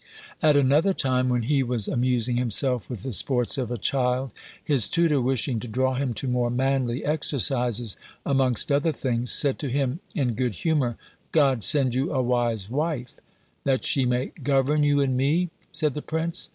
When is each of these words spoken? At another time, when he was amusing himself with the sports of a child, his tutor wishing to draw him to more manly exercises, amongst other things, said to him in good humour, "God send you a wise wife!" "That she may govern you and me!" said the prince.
At 0.41 0.55
another 0.55 0.95
time, 0.95 1.29
when 1.29 1.43
he 1.43 1.61
was 1.61 1.87
amusing 1.87 2.35
himself 2.35 2.89
with 2.89 3.03
the 3.03 3.13
sports 3.13 3.55
of 3.59 3.69
a 3.69 3.77
child, 3.77 4.31
his 4.63 4.89
tutor 4.89 5.21
wishing 5.21 5.59
to 5.59 5.67
draw 5.67 5.93
him 5.93 6.15
to 6.15 6.27
more 6.27 6.49
manly 6.49 7.05
exercises, 7.05 7.95
amongst 8.25 8.71
other 8.71 8.91
things, 8.93 9.31
said 9.31 9.59
to 9.59 9.69
him 9.69 9.99
in 10.15 10.33
good 10.33 10.53
humour, 10.55 10.97
"God 11.31 11.63
send 11.63 11.93
you 11.93 12.11
a 12.11 12.19
wise 12.23 12.67
wife!" 12.67 13.17
"That 13.63 13.85
she 13.85 14.05
may 14.05 14.29
govern 14.41 14.83
you 14.83 15.01
and 15.01 15.15
me!" 15.15 15.51
said 15.71 15.93
the 15.93 16.01
prince. 16.01 16.49